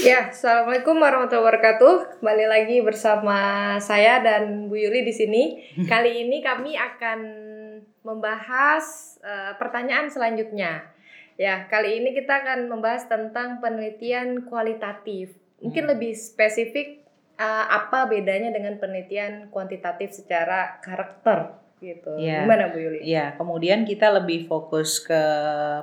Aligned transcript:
Ya, 0.00 0.32
assalamualaikum 0.32 0.96
warahmatullahi 0.96 1.44
wabarakatuh. 1.44 2.24
Kembali 2.24 2.46
lagi 2.48 2.80
bersama 2.80 3.36
saya 3.84 4.24
dan 4.24 4.72
Bu 4.72 4.80
Yuli 4.80 5.04
di 5.04 5.12
sini. 5.12 5.60
Kali 5.92 6.24
ini 6.24 6.40
kami 6.40 6.72
akan 6.72 7.20
membahas 8.00 9.16
uh, 9.20 9.60
pertanyaan 9.60 10.08
selanjutnya. 10.08 10.88
Ya, 11.36 11.68
kali 11.68 12.00
ini 12.00 12.12
kita 12.12 12.44
akan 12.44 12.68
membahas 12.68 13.08
tentang 13.08 13.60
penelitian 13.60 14.48
kualitatif. 14.48 15.36
Mungkin 15.60 15.84
hmm. 15.88 15.92
lebih 15.96 16.12
spesifik 16.16 17.04
uh, 17.36 17.68
apa 17.68 18.08
bedanya 18.08 18.52
dengan 18.52 18.80
penelitian 18.80 19.52
kuantitatif 19.52 20.16
secara 20.16 20.80
karakter 20.80 21.60
gitu. 21.80 22.12
Ya. 22.20 22.44
Gimana 22.44 22.68
Bu 22.70 22.78
Yuli? 22.78 23.00
Ya, 23.02 23.34
kemudian 23.34 23.88
kita 23.88 24.12
lebih 24.12 24.44
fokus 24.46 25.00
ke 25.00 25.22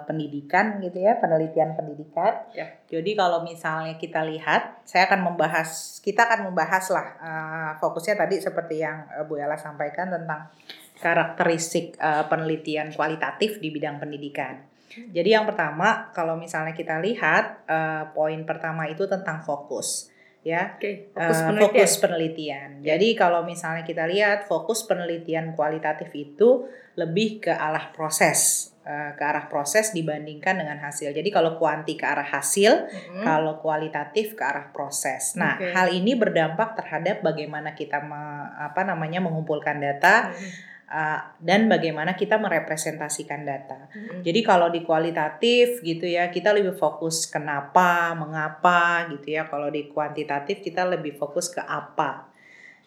pendidikan 0.05 0.77
gitu 0.79 1.01
ya, 1.01 1.17
penelitian 1.17 1.73
pendidikan. 1.73 2.47
Ya. 2.53 2.77
Jadi 2.87 3.17
kalau 3.17 3.41
misalnya 3.41 3.97
kita 3.97 4.23
lihat, 4.23 4.85
saya 4.85 5.09
akan 5.09 5.33
membahas, 5.33 5.99
kita 6.05 6.29
akan 6.29 6.53
membahas 6.53 6.85
lah 6.93 7.07
uh, 7.19 7.71
fokusnya 7.81 8.15
tadi 8.15 8.37
seperti 8.37 8.85
yang 8.85 9.09
uh, 9.11 9.25
Bu 9.25 9.41
Ella 9.41 9.57
sampaikan 9.57 10.13
tentang 10.13 10.53
karakteristik 11.01 11.97
uh, 11.97 12.29
penelitian 12.29 12.93
kualitatif 12.93 13.57
di 13.57 13.73
bidang 13.73 13.97
pendidikan. 13.97 14.63
Jadi 14.97 15.29
yang 15.29 15.45
pertama, 15.45 16.09
kalau 16.15 16.39
misalnya 16.39 16.73
kita 16.73 16.97
lihat, 16.97 17.67
uh, 17.69 18.09
poin 18.17 18.41
pertama 18.47 18.89
itu 18.89 19.05
tentang 19.05 19.45
fokus 19.45 20.09
ya 20.47 20.79
okay. 20.79 21.11
fokus, 21.11 21.37
uh, 21.43 21.47
penelitian. 21.51 21.67
fokus 21.67 21.91
penelitian. 21.99 22.69
Jadi 22.79 23.07
kalau 23.19 23.43
misalnya 23.43 23.83
kita 23.83 24.07
lihat 24.07 24.47
fokus 24.47 24.87
penelitian 24.87 25.51
kualitatif 25.51 26.07
itu 26.15 26.71
lebih 26.95 27.43
ke 27.43 27.51
arah 27.51 27.91
proses, 27.91 28.71
uh, 28.87 29.11
ke 29.19 29.23
arah 29.27 29.51
proses 29.51 29.91
dibandingkan 29.91 30.55
dengan 30.55 30.79
hasil. 30.79 31.11
Jadi 31.11 31.27
kalau 31.27 31.59
kuanti 31.59 31.99
ke 31.99 32.07
arah 32.07 32.25
hasil, 32.25 32.87
mm-hmm. 32.87 33.23
kalau 33.27 33.59
kualitatif 33.59 34.39
ke 34.39 34.43
arah 34.47 34.71
proses. 34.71 35.35
Nah, 35.35 35.59
okay. 35.59 35.75
hal 35.75 35.91
ini 35.91 36.15
berdampak 36.15 36.79
terhadap 36.79 37.19
bagaimana 37.19 37.75
kita 37.75 37.99
me, 38.07 38.47
apa 38.55 38.87
namanya 38.87 39.19
mengumpulkan 39.19 39.83
data. 39.83 40.31
Mm-hmm 40.31 40.67
uh, 40.87 41.19
dan 41.39 41.67
bagaimana 41.67 42.15
kita 42.15 42.39
merepresentasikan 42.39 43.43
data. 43.43 43.87
Mm-hmm. 43.91 44.19
Jadi 44.23 44.39
kalau 44.43 44.67
di 44.71 44.81
kualitatif 44.83 45.83
gitu 45.83 46.07
ya, 46.07 46.31
kita 46.31 46.55
lebih 46.55 46.75
fokus 46.75 47.27
kenapa, 47.27 48.15
mengapa 48.15 49.07
gitu 49.11 49.35
ya. 49.35 49.47
Kalau 49.47 49.67
di 49.71 49.91
kuantitatif 49.91 50.63
kita 50.63 50.87
lebih 50.87 51.15
fokus 51.15 51.51
ke 51.51 51.61
apa. 51.63 52.31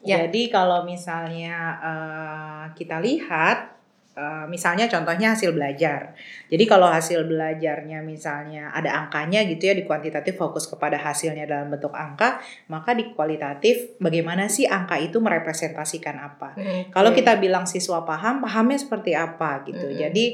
Yeah. 0.01 0.25
Jadi 0.27 0.49
kalau 0.49 0.89
misalnya 0.89 1.57
uh, 1.81 2.65
kita 2.73 3.01
lihat 3.05 3.80
Eh, 4.11 4.47
misalnya 4.51 4.91
contohnya 4.91 5.39
hasil 5.39 5.55
belajar. 5.55 6.19
Jadi 6.51 6.67
kalau 6.67 6.91
hasil 6.91 7.31
belajarnya 7.31 8.03
misalnya 8.03 8.69
ada 8.75 9.07
angkanya 9.07 9.47
gitu 9.47 9.71
ya 9.71 9.75
di 9.79 9.87
kuantitatif 9.87 10.35
fokus 10.35 10.67
kepada 10.67 10.99
hasilnya 10.99 11.47
dalam 11.47 11.71
bentuk 11.71 11.95
angka, 11.95 12.43
maka 12.67 12.91
di 12.99 13.15
kualitatif 13.15 13.95
bagaimana 14.03 14.51
sih 14.51 14.67
angka 14.67 14.99
itu 14.99 15.23
merepresentasikan 15.23 16.19
apa. 16.21 16.59
Okay. 16.59 16.91
Kalau 16.91 17.15
kita 17.15 17.39
bilang 17.39 17.71
siswa 17.71 18.03
paham, 18.03 18.43
pahamnya 18.43 18.83
seperti 18.83 19.15
apa 19.15 19.63
gitu. 19.71 19.89
-hmm. 19.89 20.03
Jadi 20.03 20.25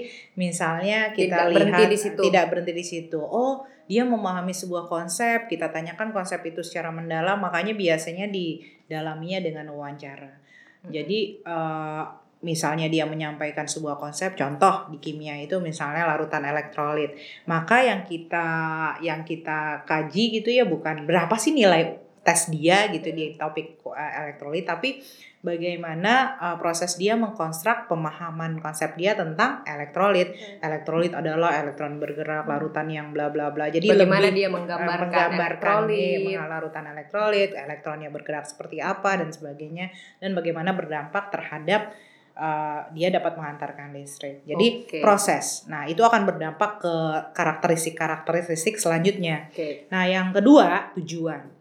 misalnya 0.41 1.12
kita 1.12 1.47
tidak 1.47 1.52
lihat 1.52 1.56
berhenti 1.60 1.84
di 1.86 1.98
situ. 2.00 2.20
tidak 2.32 2.44
berhenti 2.48 2.72
di 2.72 2.84
situ. 2.84 3.20
Oh, 3.20 3.69
dia 3.92 4.08
memahami 4.08 4.56
sebuah 4.56 4.88
konsep, 4.88 5.52
kita 5.52 5.69
tanyakan 5.69 6.16
konsep 6.16 6.41
itu 6.48 6.64
secara 6.64 6.88
mendalam, 6.88 7.38
makanya 7.38 7.77
biasanya 7.77 8.24
didalaminya 8.32 9.44
dengan 9.44 9.69
wawancara. 9.77 10.42
Jadi 10.86 11.42
uh, 11.42 12.25
misalnya 12.45 12.92
dia 12.92 13.09
menyampaikan 13.09 13.65
sebuah 13.65 13.97
konsep 13.97 14.37
contoh 14.37 14.92
di 14.92 15.01
kimia 15.01 15.41
itu 15.41 15.56
misalnya 15.62 16.05
larutan 16.05 16.45
elektrolit. 16.45 17.17
Maka 17.48 17.81
yang 17.81 18.05
kita 18.05 18.48
yang 19.01 19.25
kita 19.25 19.89
kaji 19.89 20.41
gitu 20.43 20.53
ya 20.53 20.69
bukan 20.69 21.09
berapa 21.09 21.33
sih 21.41 21.56
nilai 21.56 22.05
tes 22.27 22.51
dia 22.51 22.91
gitu 22.91 23.15
di 23.15 23.39
topik 23.39 23.87
uh, 23.87 24.12
elektrolit 24.27 24.67
tapi 24.67 24.98
bagaimana 25.47 26.34
uh, 26.43 26.56
proses 26.59 26.98
dia 26.98 27.15
mengkonstruk 27.15 27.87
pemahaman 27.87 28.59
konsep 28.59 28.99
dia 28.99 29.15
tentang 29.15 29.62
elektrolit. 29.62 30.34
Elektrolit 30.59 31.15
adalah 31.15 31.55
elektron 31.62 32.03
bergerak 32.03 32.50
larutan 32.50 32.91
yang 32.91 33.15
bla 33.15 33.31
bla 33.31 33.55
bla. 33.55 33.71
Jadi 33.71 33.87
bagaimana 33.87 34.27
lebih, 34.27 34.43
dia 34.43 34.49
menggambarkan, 34.50 34.91
uh, 34.91 35.06
menggambarkan 35.06 35.78
elektrolit, 35.87 36.21
larutan 36.50 36.84
elektrolit, 36.91 37.50
elektronnya 37.55 38.10
bergerak 38.10 38.44
seperti 38.50 38.83
apa 38.83 39.22
dan 39.22 39.31
sebagainya. 39.31 39.94
Dan 40.19 40.34
bagaimana 40.34 40.75
berdampak 40.75 41.31
terhadap 41.31 41.94
uh, 42.36 42.86
dia 42.92 43.08
dapat 43.08 43.34
mengantarkan 43.34 43.97
listrik. 43.97 44.44
Jadi 44.44 44.84
okay. 44.84 45.02
proses. 45.02 45.64
Nah, 45.66 45.88
itu 45.88 46.04
akan 46.04 46.28
berdampak 46.28 46.84
ke 46.84 46.94
karakteristik-karakteristik 47.32 48.76
selanjutnya. 48.76 49.48
Okay. 49.50 49.88
Nah, 49.88 50.04
yang 50.04 50.30
kedua, 50.30 50.92
tujuan. 51.00 51.56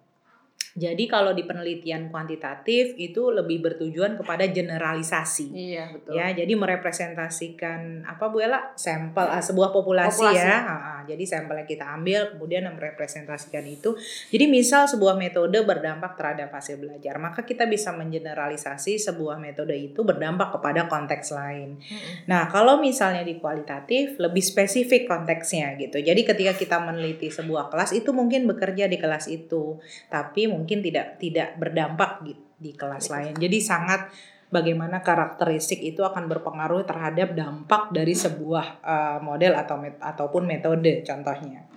Jadi 0.75 1.07
kalau 1.07 1.31
di 1.31 1.47
penelitian 1.47 2.11
kuantitatif 2.11 2.99
itu 2.99 3.31
lebih 3.31 3.63
bertujuan 3.63 4.19
kepada 4.19 4.43
generalisasi. 4.51 5.47
Iya, 5.55 5.95
betul. 5.95 6.19
Ya, 6.19 6.35
jadi 6.35 6.51
merepresentasikan 6.51 8.03
apa 8.03 8.27
Bu 8.27 8.43
Ella? 8.43 8.75
Sampel 8.75 9.23
uh, 9.23 9.39
sebuah 9.39 9.71
populasi, 9.71 10.19
populasi. 10.19 10.43
ya. 10.43 10.67
Uh, 10.67 11.01
jadi 11.07 11.23
sampel 11.23 11.63
yang 11.63 11.69
kita 11.71 11.87
ambil 11.95 12.35
kemudian 12.35 12.67
merepresentasikan 12.75 13.63
itu. 13.71 13.95
Jadi 14.27 14.51
misal 14.51 14.83
sebuah 14.91 15.15
metode 15.15 15.63
berdampak 15.63 16.19
terhadap 16.19 16.51
hasil 16.51 16.75
belajar, 16.75 17.15
maka 17.23 17.47
kita 17.47 17.71
bisa 17.71 17.95
mengeneralisasi 17.95 18.99
sebuah 18.99 19.39
metode 19.39 19.79
itu 19.79 20.03
berdampak 20.03 20.59
kepada 20.59 20.91
konteks 20.91 21.31
lain. 21.31 21.79
Hmm. 21.79 22.27
Nah, 22.27 22.51
kalau 22.51 22.83
misalnya 22.83 23.23
di 23.23 23.39
kualitatif 23.39 24.19
lebih 24.19 24.43
spesifik 24.43 25.07
konteksnya 25.07 25.79
gitu. 25.79 26.03
Jadi 26.03 26.27
ketika 26.27 26.51
kita 26.51 26.83
meneliti 26.83 27.31
sebuah 27.31 27.71
kelas 27.71 27.95
itu 27.95 28.11
mungkin 28.11 28.43
bekerja 28.43 28.91
di 28.91 28.99
kelas 28.99 29.31
itu, 29.31 29.79
tapi 30.11 30.51
mungkin 30.51 30.64
mungkin 30.65 30.81
tidak 30.81 31.21
tidak 31.21 31.61
berdampak 31.61 32.25
di, 32.25 32.33
di 32.57 32.73
kelas 32.73 33.13
lain. 33.13 33.37
Jadi 33.37 33.61
sangat 33.61 34.09
bagaimana 34.49 35.05
karakteristik 35.05 35.77
itu 35.85 36.01
akan 36.01 36.25
berpengaruh 36.25 36.81
terhadap 36.89 37.37
dampak 37.37 37.93
dari 37.93 38.17
sebuah 38.17 38.81
uh, 38.81 39.19
model 39.21 39.53
atau 39.53 39.77
met 39.77 40.01
ataupun 40.01 40.49
metode 40.49 41.05
contohnya. 41.05 41.69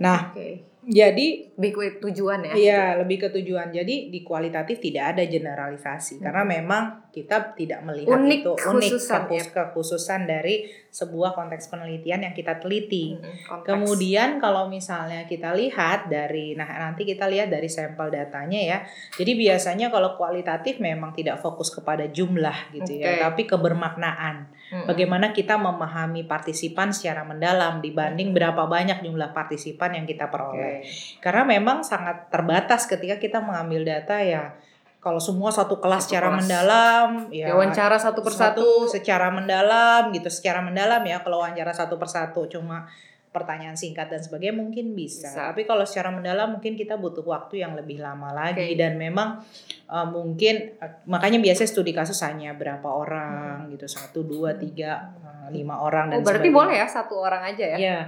Nah, 0.00 0.32
okay. 0.32 0.71
Jadi 0.82 1.54
lebih 1.54 1.70
ke 1.78 1.82
tujuan 2.02 2.42
ya? 2.42 2.54
Iya, 2.58 2.82
lebih 2.98 3.22
ke 3.22 3.28
tujuan. 3.30 3.70
Jadi 3.70 4.10
di 4.10 4.26
kualitatif 4.26 4.82
tidak 4.82 5.14
ada 5.14 5.22
generalisasi 5.22 6.18
hmm. 6.18 6.22
karena 6.26 6.42
memang 6.42 6.82
kita 7.12 7.54
tidak 7.54 7.84
melihat 7.86 8.18
unik 8.18 8.40
itu 8.40 8.52
unik 8.56 8.90
kekhususan, 8.90 9.22
ya. 9.30 9.44
kekhususan 9.52 10.20
dari 10.26 10.66
sebuah 10.88 11.36
konteks 11.36 11.68
penelitian 11.68 12.24
yang 12.26 12.34
kita 12.34 12.58
teliti. 12.58 13.14
Hmm, 13.14 13.62
Kemudian 13.62 14.42
kalau 14.42 14.66
misalnya 14.66 15.28
kita 15.28 15.54
lihat 15.54 16.08
dari 16.08 16.56
nah 16.58 16.66
nanti 16.66 17.06
kita 17.06 17.28
lihat 17.28 17.52
dari 17.52 17.68
sampel 17.68 18.10
datanya 18.10 18.58
ya. 18.58 18.78
Jadi 19.14 19.38
biasanya 19.38 19.92
kalau 19.92 20.16
kualitatif 20.18 20.82
memang 20.82 21.12
tidak 21.14 21.38
fokus 21.38 21.70
kepada 21.70 22.08
jumlah 22.08 22.74
gitu 22.74 22.96
okay. 22.96 23.20
ya, 23.20 23.28
tapi 23.28 23.46
kebermaknaan. 23.46 24.48
Hmm. 24.72 24.88
Bagaimana 24.88 25.36
kita 25.36 25.60
memahami 25.60 26.24
partisipan 26.24 26.96
secara 26.96 27.28
mendalam 27.28 27.84
dibanding 27.84 28.32
berapa 28.32 28.64
banyak 28.64 29.04
jumlah 29.04 29.36
partisipan 29.36 30.00
yang 30.00 30.08
kita 30.08 30.32
peroleh. 30.32 30.71
Karena 31.20 31.42
memang 31.44 31.84
sangat 31.84 32.32
terbatas 32.32 32.88
ketika 32.88 33.20
kita 33.20 33.44
mengambil 33.44 33.84
data 33.84 34.16
ya 34.22 34.56
kalau 35.02 35.18
semua 35.18 35.50
satu 35.50 35.82
kelas 35.82 36.06
satu 36.06 36.14
secara 36.14 36.28
kelas. 36.30 36.38
mendalam 36.46 37.08
ya 37.34 37.50
wawancara 37.50 37.98
satu 37.98 38.22
persatu 38.22 38.62
satu 38.62 38.86
secara 38.86 39.34
mendalam 39.34 40.14
gitu 40.14 40.30
secara 40.30 40.62
mendalam 40.62 41.02
ya 41.02 41.18
kalau 41.26 41.42
wawancara 41.42 41.74
satu 41.74 41.98
persatu 41.98 42.46
cuma 42.46 42.86
pertanyaan 43.32 43.74
singkat 43.74 44.12
dan 44.12 44.20
sebagainya 44.20 44.60
mungkin 44.60 44.92
bisa. 44.92 45.32
bisa. 45.32 45.50
Tapi 45.50 45.64
kalau 45.64 45.88
secara 45.88 46.12
mendalam 46.12 46.52
mungkin 46.52 46.76
kita 46.76 47.00
butuh 47.00 47.24
waktu 47.24 47.64
yang 47.64 47.72
lebih 47.72 47.98
lama 47.98 48.28
lagi 48.30 48.60
okay. 48.60 48.76
dan 48.76 49.00
memang 49.00 49.40
uh, 49.88 50.04
mungkin 50.04 50.76
uh, 50.78 51.00
makanya 51.08 51.40
biasanya 51.40 51.72
studi 51.72 51.96
kasus 51.96 52.20
hanya 52.28 52.52
berapa 52.52 52.84
orang 52.84 53.66
hmm. 53.66 53.68
gitu 53.74 53.88
satu 53.88 54.20
dua 54.22 54.60
tiga 54.60 55.16
uh, 55.24 55.48
lima 55.48 55.80
orang 55.80 56.12
dan 56.12 56.20
oh, 56.20 56.24
berarti 56.28 56.52
sebagainya. 56.52 56.60
boleh 56.60 56.74
ya 56.76 56.86
satu 56.86 57.14
orang 57.18 57.42
aja 57.48 57.64
ya? 57.64 57.78
Iya. 57.80 58.00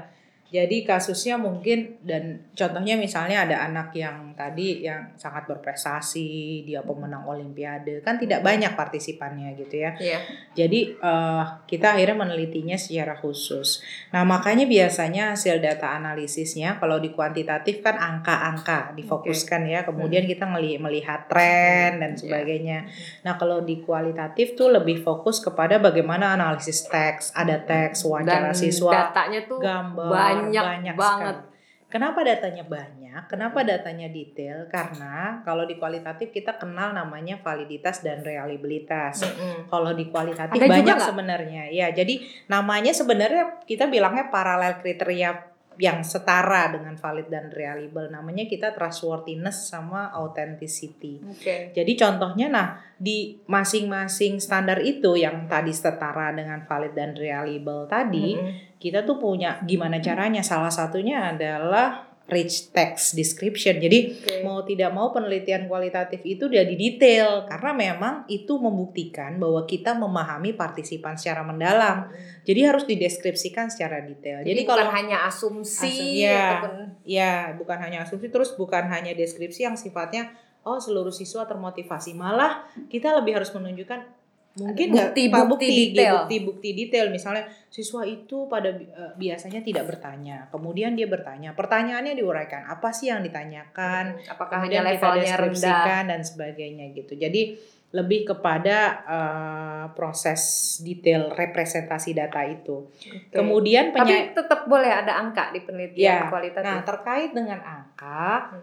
Jadi 0.52 0.86
kasusnya 0.86 1.34
mungkin 1.40 1.98
dan 2.04 2.44
contohnya 2.54 2.94
misalnya 2.94 3.42
ada 3.42 3.64
anak 3.66 3.90
yang 3.96 4.36
tadi 4.38 4.84
yang 4.86 5.10
sangat 5.18 5.50
berprestasi, 5.50 6.62
dia 6.62 6.78
pemenang 6.84 7.26
olimpiade, 7.26 8.04
kan 8.04 8.20
tidak 8.20 8.44
banyak 8.44 8.70
partisipannya 8.78 9.56
gitu 9.58 9.82
ya. 9.82 9.96
Iya. 9.98 10.18
Jadi 10.54 10.94
uh, 11.02 11.64
kita 11.66 11.98
akhirnya 11.98 12.28
menelitinya 12.28 12.78
secara 12.78 13.18
khusus. 13.18 13.82
Nah, 14.14 14.22
makanya 14.22 14.68
biasanya 14.68 15.34
hasil 15.34 15.58
data 15.58 15.90
analisisnya 15.96 16.78
kalau 16.78 17.02
di 17.02 17.10
kuantitatif 17.10 17.82
kan 17.82 17.98
angka-angka 17.98 18.94
difokuskan 18.94 19.66
okay. 19.66 19.74
ya. 19.74 19.80
Kemudian 19.82 20.22
hmm. 20.28 20.30
kita 20.38 20.44
melihat 20.78 21.26
tren 21.26 21.98
dan 21.98 22.14
iya. 22.14 22.20
sebagainya. 22.20 22.78
Yeah. 22.86 23.26
Nah, 23.26 23.34
kalau 23.40 23.64
di 23.64 23.82
kualitatif 23.82 24.54
tuh 24.54 24.70
lebih 24.70 25.02
fokus 25.02 25.42
kepada 25.42 25.82
bagaimana 25.82 26.36
analisis 26.38 26.86
teks, 26.86 27.34
ada 27.34 27.58
teks, 27.58 28.06
wawancara 28.06 28.54
siswa, 28.54 29.10
datanya 29.10 29.42
tuh 29.50 29.58
gambar 29.58 30.33
banyak, 30.34 30.62
banyak 30.62 30.96
banget. 30.96 31.36
Sekali. 31.38 31.52
Kenapa 31.94 32.26
datanya 32.26 32.64
banyak? 32.66 33.22
Kenapa 33.30 33.62
datanya 33.62 34.10
detail? 34.10 34.66
Karena 34.66 35.38
kalau 35.46 35.62
di 35.62 35.78
kualitatif 35.78 36.34
kita 36.34 36.58
kenal 36.58 36.90
namanya 36.90 37.38
validitas 37.38 38.02
dan 38.02 38.18
reliabilitas. 38.18 39.22
Mm 39.22 39.30
-hmm. 39.30 39.56
Kalau 39.70 39.94
di 39.94 40.10
kualitatif 40.10 40.58
Ada 40.58 40.66
banyak 40.66 40.98
sebenarnya. 40.98 41.70
Ya, 41.70 41.94
jadi 41.94 42.18
namanya 42.50 42.90
sebenarnya 42.90 43.62
kita 43.62 43.86
bilangnya 43.86 44.26
paralel 44.26 44.82
kriteria 44.82 45.53
yang 45.76 46.06
setara 46.06 46.70
dengan 46.70 46.94
valid 46.94 47.28
dan 47.28 47.50
reliable. 47.50 48.06
Namanya 48.08 48.46
kita 48.46 48.70
trustworthiness 48.72 49.70
sama 49.70 50.14
authenticity. 50.14 51.18
Oke. 51.26 51.74
Jadi 51.74 51.92
contohnya 51.98 52.46
nah 52.48 52.68
di 52.94 53.42
masing-masing 53.50 54.38
standar 54.38 54.78
itu 54.80 55.18
yang 55.18 55.50
tadi 55.50 55.74
setara 55.74 56.30
dengan 56.30 56.62
valid 56.62 56.94
dan 56.94 57.12
reliable 57.18 57.90
tadi, 57.90 58.38
Mm-mm. 58.38 58.78
kita 58.78 59.02
tuh 59.02 59.18
punya 59.18 59.58
gimana 59.66 59.98
caranya? 59.98 60.40
Salah 60.46 60.70
satunya 60.70 61.34
adalah 61.34 62.13
rich 62.24 62.72
text 62.72 63.12
description. 63.12 63.76
Jadi 63.76 64.16
Oke. 64.16 64.34
mau 64.40 64.64
tidak 64.64 64.90
mau 64.96 65.12
penelitian 65.12 65.68
kualitatif 65.68 66.24
itu 66.24 66.48
udah 66.48 66.64
di 66.64 66.76
detail 66.76 67.44
karena 67.44 67.76
memang 67.76 68.14
itu 68.32 68.56
membuktikan 68.56 69.36
bahwa 69.36 69.68
kita 69.68 69.92
memahami 69.92 70.56
partisipan 70.56 71.20
secara 71.20 71.44
mendalam. 71.44 72.08
Jadi 72.48 72.60
harus 72.64 72.88
dideskripsikan 72.88 73.68
secara 73.68 74.00
detail. 74.00 74.40
Jadi, 74.40 74.56
Jadi, 74.56 74.60
bukan 74.64 74.72
kalau 74.72 74.86
hanya 74.92 75.28
asumsi 75.28 75.92
Asum- 75.92 76.24
ya. 76.24 76.40
ataupun 76.60 76.74
ya 77.04 77.32
bukan 77.60 77.78
hanya 77.84 78.08
asumsi 78.08 78.32
terus 78.32 78.56
bukan 78.56 78.88
hanya 78.88 79.12
deskripsi 79.12 79.68
yang 79.68 79.76
sifatnya 79.76 80.32
oh 80.64 80.80
seluruh 80.80 81.12
siswa 81.12 81.44
termotivasi 81.44 82.16
malah 82.16 82.64
kita 82.88 83.12
lebih 83.12 83.36
harus 83.36 83.52
menunjukkan 83.52 84.23
mungkin 84.54 84.86
nggak 84.88 85.10
Bukti-bukti 85.10 85.34
Pak, 85.34 85.44
bukti 85.46 85.66
detail. 85.90 86.14
bukti-bukti 86.16 86.68
detail 86.72 87.06
misalnya 87.08 87.42
siswa 87.66 88.02
itu 88.02 88.46
pada 88.46 88.70
eh, 88.70 88.84
biasanya 89.12 89.60
tidak 89.60 89.84
bertanya 89.84 90.46
kemudian 90.48 90.92
dia 90.92 91.06
bertanya 91.06 91.50
pertanyaannya 91.52 92.14
diuraikan 92.14 92.62
apa 92.64 92.88
sih 92.88 93.08
yang 93.08 93.18
ditanyakan 93.20 94.14
apakah 94.24 94.62
kemudian 94.62 94.80
hanya 94.80 94.94
kita 94.94 95.06
levelnya 95.10 95.34
rendah? 95.34 95.50
deskripsikan 95.50 96.02
dan 96.06 96.20
sebagainya 96.22 96.84
gitu 96.92 97.12
jadi 97.14 97.42
lebih 97.90 98.26
kepada 98.28 98.76
eh, 99.04 99.84
proses 99.92 100.42
detail 100.80 101.30
representasi 101.30 102.10
data 102.12 102.42
itu 102.42 102.86
Oke. 102.86 103.30
kemudian 103.32 103.90
Tapi 103.90 104.30
tetap 104.32 104.66
boleh 104.66 104.90
ada 104.92 105.14
angka 105.16 105.50
di 105.50 105.60
penelitian 105.60 105.98
Ya, 105.98 106.26
kualitatif. 106.26 106.62
nah 106.64 106.78
terkait 106.80 107.30
dengan 107.30 107.58
angka. 107.58 108.54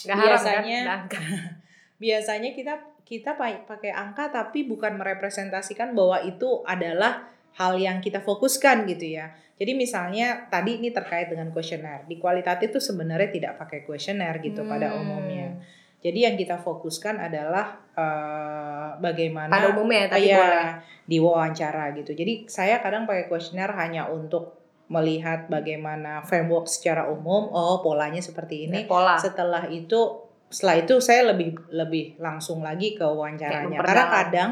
Nggak 0.00 0.14
haram 0.14 0.20
kan? 0.20 0.32
biasanya- 0.32 0.82
ada 0.82 0.94
angka. 0.98 1.20
biasanya 2.00 2.50
kita 2.50 2.74
kita 3.04 3.36
pa- 3.36 3.62
pakai 3.68 3.92
angka 3.92 4.30
tapi 4.30 4.64
bukan 4.64 4.96
merepresentasikan 4.96 5.92
bahwa 5.92 6.22
itu 6.22 6.64
adalah 6.64 7.28
hal 7.54 7.76
yang 7.76 8.00
kita 8.00 8.18
fokuskan 8.18 8.88
gitu 8.88 9.18
ya. 9.18 9.30
Jadi 9.60 9.76
misalnya 9.76 10.48
tadi 10.48 10.80
ini 10.80 10.88
terkait 10.88 11.28
dengan 11.28 11.52
kuesioner. 11.52 12.08
Di 12.08 12.16
kualitatif 12.16 12.72
itu 12.72 12.80
sebenarnya 12.80 13.28
tidak 13.28 13.52
pakai 13.60 13.84
kuesioner 13.84 14.40
gitu 14.40 14.64
pada 14.64 14.88
Hmm. 14.88 15.04
umumnya. 15.04 15.60
Jadi 16.00 16.24
yang 16.24 16.32
kita 16.34 16.56
fokuskan 16.56 17.20
adalah 17.20 17.76
eh, 17.92 18.88
bagaimana 18.96 19.52
Pada 19.52 19.76
umumnya 19.76 20.08
tapi 20.08 20.32
Iya, 20.32 20.38
boleh. 20.40 20.68
di 21.04 21.18
wawancara 21.20 21.92
gitu. 21.92 22.16
Jadi 22.16 22.48
saya 22.48 22.80
kadang 22.80 23.04
pakai 23.04 23.28
kuesioner 23.28 23.68
hanya 23.76 24.08
untuk 24.08 24.56
melihat 24.88 25.46
bagaimana 25.46 26.24
framework 26.24 26.64
secara 26.64 27.04
umum. 27.06 27.52
Oh 27.52 27.84
polanya 27.84 28.18
seperti 28.18 28.64
ini. 28.64 28.82
Ya, 28.82 28.88
pola. 28.88 29.20
Setelah 29.20 29.68
itu 29.68 30.29
setelah 30.50 30.82
itu 30.82 30.98
saya 30.98 31.30
lebih 31.30 31.54
lebih 31.70 32.18
langsung 32.18 32.60
lagi 32.66 32.98
ke 32.98 33.06
wawancaranya. 33.06 33.78
Karena 33.78 34.04
kadang 34.10 34.50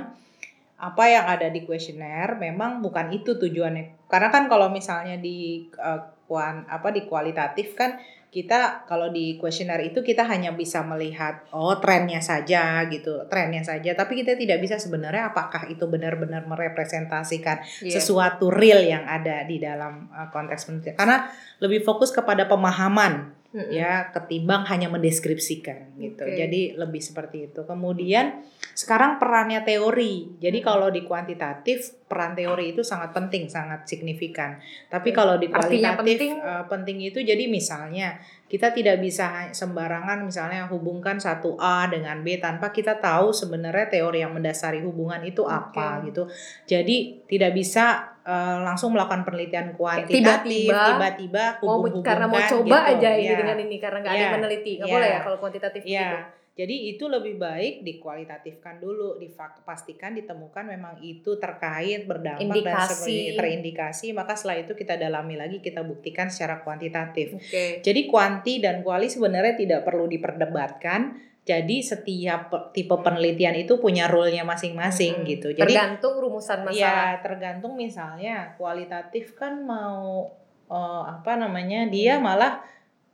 apa 0.79 1.05
yang 1.11 1.27
ada 1.27 1.51
di 1.51 1.67
kuesioner 1.67 2.39
memang 2.39 2.79
bukan 2.79 3.11
itu 3.11 3.35
tujuannya. 3.35 4.07
Karena 4.07 4.31
kan 4.31 4.47
kalau 4.47 4.71
misalnya 4.71 5.19
di 5.19 5.67
eh, 5.75 6.01
kuan 6.31 6.63
apa 6.71 6.95
di 6.95 7.03
kualitatif 7.03 7.75
kan 7.75 7.99
kita 8.29 8.85
kalau 8.85 9.09
di 9.09 9.41
kuesioner 9.41 9.81
itu 9.89 10.05
kita 10.05 10.21
hanya 10.29 10.53
bisa 10.53 10.85
melihat 10.85 11.49
oh 11.51 11.81
trennya 11.81 12.23
saja 12.23 12.87
gitu 12.87 13.27
trennya 13.27 13.67
saja. 13.67 13.99
Tapi 13.99 14.23
kita 14.23 14.39
tidak 14.39 14.63
bisa 14.63 14.79
sebenarnya 14.79 15.35
apakah 15.35 15.67
itu 15.67 15.83
benar-benar 15.91 16.47
merepresentasikan 16.47 17.59
Iya. 17.83 17.99
sesuatu 17.99 18.47
real 18.55 18.87
yang 18.87 19.03
ada 19.03 19.43
di 19.51 19.59
dalam 19.59 20.07
eh, 20.15 20.31
konteks 20.31 20.71
penelitian 20.71 20.95
karena 20.95 21.27
lebih 21.59 21.83
fokus 21.83 22.15
kepada 22.15 22.47
pemahaman 22.47 23.35
Mm-mm. 23.49 23.73
ya 23.73 24.13
ketimbang 24.13 24.69
hanya 24.69 24.93
mendeskripsikan 24.93 25.97
gitu. 25.97 26.21
Oke. 26.21 26.37
Jadi 26.37 26.77
lebih 26.77 27.01
seperti 27.01 27.49
itu. 27.49 27.65
Kemudian 27.65 28.45
sekarang 28.77 29.17
perannya 29.17 29.65
teori. 29.65 30.37
Jadi 30.37 30.61
Hmm. 30.61 30.67
kalau 30.69 30.89
di 30.93 31.01
kuantitatif 31.03 31.97
peran 32.05 32.37
teori 32.37 32.77
itu 32.77 32.85
sangat 32.85 33.17
penting, 33.17 33.49
sangat 33.49 33.89
signifikan. 33.89 34.61
Tapi 34.93 35.17
kalau 35.17 35.41
di 35.41 35.49
kualitatif 35.49 35.97
penting? 35.97 36.33
eh, 36.37 36.65
penting 36.69 36.99
itu 37.01 37.25
jadi 37.25 37.49
misalnya 37.49 38.21
kita 38.49 38.73
tidak 38.73 39.01
bisa 39.01 39.49
sembarangan 39.53 40.25
misalnya 40.25 40.69
hubungkan 40.69 41.17
satu 41.17 41.57
A 41.57 41.89
dengan 41.89 42.21
B 42.21 42.37
tanpa 42.41 42.69
kita 42.69 43.01
tahu 43.01 43.33
sebenarnya 43.33 43.89
teori 43.89 44.25
yang 44.25 44.37
mendasari 44.37 44.85
hubungan 44.85 45.25
itu 45.25 45.49
apa 45.49 46.05
Oke. 46.05 46.13
gitu. 46.13 46.23
Jadi 46.69 47.25
tidak 47.25 47.57
bisa 47.57 48.13
eh, 48.29 48.59
langsung 48.61 48.93
melakukan 48.93 49.25
penelitian 49.25 49.73
kuantitatif 49.73 50.21
tiba-tiba 50.21 50.85
tiba-tiba 50.93 51.45
mau 51.57 51.81
hubung-hubungkan 51.81 52.05
karena 52.05 52.27
mau 52.29 52.41
coba 52.45 52.77
gitu. 52.85 52.93
aja 52.93 53.09
ini 53.11 53.25
Iya. 53.25 53.39
dengan 53.41 53.57
ini 53.59 53.77
karena 53.79 53.99
nggak 53.99 54.13
ada 54.13 54.19
yang 54.19 54.29
Iya. 54.29 54.37
meneliti 54.37 54.73
nggak 54.77 54.89
Iya. 54.89 54.95
boleh 54.95 55.09
ya 55.09 55.21
kalau 55.23 55.39
kuantitatif 55.39 55.83
Iya, 55.83 55.97
gitu. 56.05 56.17
jadi 56.59 56.77
itu 56.91 57.05
lebih 57.07 57.35
baik 57.39 57.75
dikualitatifkan 57.81 58.75
dulu, 58.77 59.09
dipastikan 59.17 60.11
ditemukan 60.13 60.65
memang 60.67 60.95
itu 61.01 61.39
terkait 61.39 62.03
berdampak 62.05 62.43
dan 62.43 62.51
Indikasi. 62.51 62.93
sebagai 62.93 63.33
terindikasi, 63.39 64.07
maka 64.11 64.35
setelah 64.35 64.59
itu 64.59 64.75
kita 64.75 64.95
dalami 64.95 65.35
lagi, 65.35 65.59
kita 65.59 65.81
buktikan 65.81 66.27
secara 66.29 66.61
kuantitatif. 66.61 67.33
Oke. 67.33 67.79
Jadi 67.81 68.01
kuanti 68.05 68.59
dan 68.59 68.83
kuali 68.83 69.07
sebenarnya 69.07 69.55
tidak 69.55 69.81
perlu 69.83 70.05
diperdebatkan. 70.05 71.28
Jadi 71.49 71.81
setiap 71.81 72.53
pe- 72.53 72.77
tipe 72.77 72.93
penelitian 72.93 73.57
itu 73.57 73.81
punya 73.81 74.05
role-nya 74.05 74.45
masing-masing 74.45 75.25
Mm-mm. 75.25 75.31
gitu. 75.33 75.49
Jadi 75.57 75.65
tergantung 75.65 76.21
rumusan 76.21 76.61
masalah. 76.61 76.77
Ya, 76.77 77.25
tergantung 77.25 77.73
misalnya 77.73 78.53
kualitatif 78.61 79.33
kan 79.33 79.65
mau 79.65 80.29
eh, 80.69 81.03
apa 81.09 81.41
namanya? 81.41 81.89
Dia 81.89 82.21
malah 82.21 82.61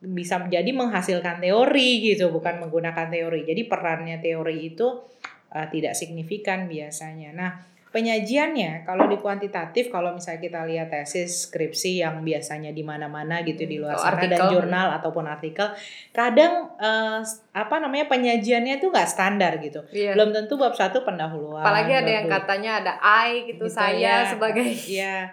bisa 0.03 0.43
menjadi 0.43 0.75
menghasilkan 0.75 1.39
teori 1.39 2.03
gitu, 2.03 2.35
bukan 2.35 2.59
menggunakan 2.59 3.07
teori. 3.07 3.47
Jadi 3.47 3.71
perannya 3.71 4.19
teori 4.19 4.75
itu 4.75 5.07
eh, 5.55 5.71
tidak 5.71 5.95
signifikan 5.95 6.67
biasanya. 6.67 7.31
Nah, 7.31 7.51
penyajiannya 7.95 8.83
kalau 8.83 9.07
di 9.07 9.15
kuantitatif 9.23 9.87
kalau 9.87 10.19
misalnya 10.19 10.43
kita 10.43 10.67
lihat 10.67 10.91
tesis, 10.91 11.47
skripsi 11.47 12.03
yang 12.03 12.27
biasanya 12.27 12.75
di 12.75 12.83
mana-mana 12.83 13.47
gitu 13.47 13.63
di 13.71 13.79
luar 13.79 13.95
Atau 13.95 14.19
sana 14.19 14.27
dan 14.27 14.41
jurnal 14.51 14.89
ataupun 14.99 15.25
artikel, 15.31 15.71
kadang 16.11 16.75
eh, 16.75 17.23
apa 17.55 17.77
namanya 17.79 18.11
penyajiannya 18.11 18.83
itu 18.83 18.91
nggak 18.91 19.07
standar 19.07 19.63
gitu. 19.63 19.87
Iya. 19.95 20.19
Belum 20.19 20.35
tentu 20.35 20.59
bab 20.59 20.75
satu 20.75 21.07
pendahuluan. 21.07 21.63
Apalagi 21.63 21.95
ada 21.95 22.11
yang 22.11 22.27
katanya 22.27 22.71
ada 22.83 22.93
I 22.99 23.47
gitu, 23.47 23.71
Gitu 23.71 23.79
saya 23.79 24.27
ya. 24.27 24.27
sebagai 24.27 24.67
Iya. 24.67 25.31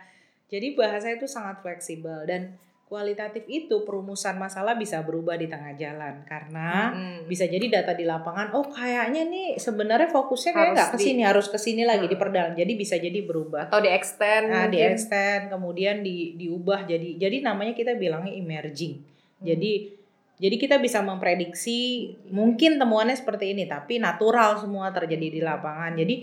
Jadi 0.53 0.77
bahasa 0.77 1.09
itu 1.09 1.25
sangat 1.25 1.65
fleksibel 1.65 2.29
dan 2.29 2.53
kualitatif 2.91 3.47
itu 3.47 3.81
perumusan 3.81 4.35
masalah 4.35 4.75
bisa 4.75 4.99
berubah 4.99 5.39
di 5.39 5.47
tengah 5.47 5.71
jalan 5.73 6.27
karena 6.27 6.91
Mm. 6.91 7.19
bisa 7.23 7.47
jadi 7.47 7.63
data 7.71 7.95
di 7.95 8.03
lapangan 8.03 8.51
oh 8.51 8.67
kayaknya 8.67 9.23
nih 9.23 9.55
sebenarnya 9.55 10.11
fokusnya 10.11 10.51
kayak 10.51 10.69
nggak 10.75 10.89
ke 10.91 10.97
di- 10.99 11.05
sini 11.07 11.21
harus 11.23 11.47
ke 11.47 11.55
sini 11.55 11.81
lagi 11.81 12.03
Hmm. 12.03 12.11
diperdalam 12.11 12.51
jadi 12.51 12.73
bisa 12.75 12.99
jadi 12.99 13.23
berubah. 13.23 13.71
Atau 13.71 13.79
di 13.79 13.87
extend 13.87 14.45
nah 14.45 14.67
di 14.67 14.83
extend 14.83 15.47
kemudian 15.47 16.03
di 16.03 16.35
diubah 16.35 16.83
jadi 16.83 17.15
jadi 17.15 17.39
namanya 17.41 17.71
kita 17.71 17.95
bilangnya 17.95 18.35
emerging. 18.35 18.99
Hmm. 18.99 19.47
jadi 19.47 19.71
jadi 20.35 20.55
kita 20.57 20.75
bisa 20.77 20.99
memprediksi 20.99 21.79
mungkin 22.27 22.75
temuannya 22.75 23.13
seperti 23.13 23.53
ini 23.53 23.65
tapi 23.65 23.97
natural 23.97 24.57
semua 24.57 24.89
terjadi 24.89 25.27
di 25.29 25.39
lapangan. 25.39 25.93
Jadi 25.93 26.15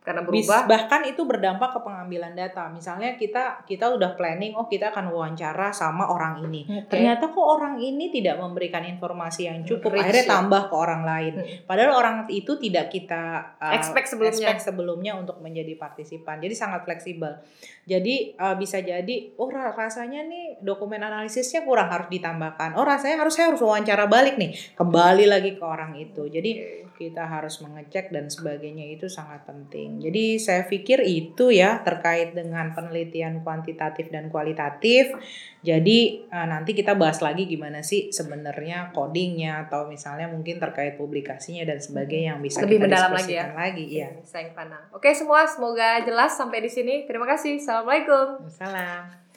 karena 0.00 0.24
berubah 0.24 0.64
bahkan 0.64 1.04
itu 1.04 1.28
berdampak 1.28 1.76
ke 1.76 1.80
pengambilan 1.84 2.32
data. 2.32 2.72
Misalnya 2.72 3.20
kita 3.20 3.68
kita 3.68 3.92
udah 3.92 4.16
planning, 4.16 4.56
oh 4.56 4.64
kita 4.64 4.88
akan 4.96 5.12
wawancara 5.12 5.76
sama 5.76 6.08
orang 6.08 6.40
ini. 6.48 6.64
Oke. 6.64 6.96
Ternyata 6.96 7.28
kok 7.28 7.44
orang 7.44 7.76
ini 7.76 8.08
tidak 8.08 8.40
memberikan 8.40 8.80
informasi 8.88 9.52
yang 9.52 9.60
cukup, 9.60 9.92
Rich 9.92 10.00
akhirnya 10.08 10.24
ya. 10.24 10.32
tambah 10.40 10.62
ke 10.72 10.74
orang 10.74 11.02
lain. 11.04 11.32
Hmm. 11.36 11.68
Padahal 11.68 11.92
orang 12.00 12.16
itu 12.32 12.56
tidak 12.56 12.88
kita 12.88 13.52
uh, 13.60 13.76
Expect 13.76 14.16
sebelumnya. 14.16 14.32
expect 14.32 14.60
sebelumnya 14.72 15.12
untuk 15.20 15.36
menjadi 15.44 15.76
partisipan. 15.76 16.40
Jadi 16.40 16.54
sangat 16.56 16.88
fleksibel. 16.88 17.36
Jadi 17.84 18.40
uh, 18.40 18.56
bisa 18.56 18.80
jadi, 18.80 19.36
oh 19.36 19.52
ra- 19.52 19.76
rasanya 19.76 20.24
nih 20.24 20.64
dokumen 20.64 21.04
analisisnya 21.04 21.60
kurang 21.68 21.92
harus 21.92 22.08
ditambahkan. 22.08 22.72
Oh 22.80 22.88
rasanya 22.88 23.20
harus 23.20 23.36
saya 23.36 23.52
harus 23.52 23.60
wawancara 23.60 24.08
balik 24.08 24.40
nih, 24.40 24.56
kembali 24.80 25.28
lagi 25.28 25.60
ke 25.60 25.64
orang 25.64 25.92
itu. 26.00 26.24
Jadi 26.24 26.80
kita 27.00 27.24
harus 27.24 27.64
mengecek 27.64 28.12
dan 28.12 28.28
sebagainya 28.28 28.84
itu 28.92 29.08
sangat 29.08 29.48
penting. 29.48 29.89
Jadi 29.98 30.38
saya 30.38 30.68
pikir 30.68 31.02
itu 31.02 31.50
ya 31.50 31.82
terkait 31.82 32.36
dengan 32.36 32.70
penelitian 32.70 33.42
kuantitatif 33.42 34.12
dan 34.14 34.30
kualitatif. 34.30 35.16
Jadi 35.60 36.28
eh, 36.28 36.46
nanti 36.46 36.76
kita 36.76 36.94
bahas 36.94 37.18
lagi 37.24 37.48
gimana 37.48 37.82
sih 37.82 38.12
sebenarnya 38.12 38.94
codingnya 38.94 39.66
atau 39.66 39.90
misalnya 39.90 40.30
mungkin 40.30 40.60
terkait 40.60 40.94
publikasinya 41.00 41.66
dan 41.66 41.80
sebagainya 41.80 42.36
yang 42.36 42.40
bisa 42.44 42.62
Lebih 42.62 42.78
kita 42.78 42.84
mendalam 42.86 43.12
lagi 43.16 43.34
ya. 43.34 43.46
lagi. 43.56 43.84
Iya. 43.90 44.08
sayang 44.22 44.52
panah 44.52 44.82
oke 44.92 45.08
semua 45.16 45.48
semoga 45.48 46.00
jelas 46.04 46.36
sampai 46.36 46.60
di 46.60 46.70
sini 46.70 47.08
terima 47.08 47.24
kasih 47.24 47.56
assalamualaikum 47.56 48.44
Salam. 48.52 49.29